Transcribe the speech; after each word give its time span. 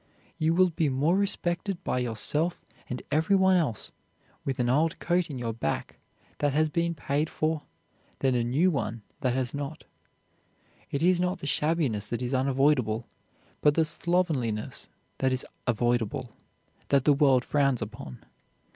You 0.39 0.55
will 0.55 0.71
be 0.71 0.89
more 0.89 1.15
respected 1.15 1.83
by 1.83 1.99
yourself 1.99 2.65
and 2.89 3.03
every 3.11 3.35
one 3.35 3.55
else 3.55 3.91
with 4.43 4.57
an 4.57 4.67
old 4.67 4.97
coat 4.97 5.29
on 5.29 5.37
your 5.37 5.53
back 5.53 5.99
that 6.39 6.53
has 6.53 6.69
been 6.69 6.95
paid 6.95 7.29
for 7.29 7.61
than 8.17 8.33
a 8.33 8.43
new 8.43 8.71
one 8.71 9.03
that 9.19 9.35
has 9.35 9.53
not. 9.53 9.83
It 10.89 11.03
is 11.03 11.19
not 11.19 11.37
the 11.37 11.45
shabbiness 11.45 12.07
that 12.07 12.23
is 12.23 12.33
unavoidable, 12.33 13.05
but 13.61 13.75
the 13.75 13.85
slovenliness 13.85 14.89
that 15.19 15.31
is 15.31 15.45
avoidable, 15.67 16.31
that 16.89 17.05
the 17.05 17.13
world 17.13 17.45
frowns 17.45 17.79
upon. 17.79 18.25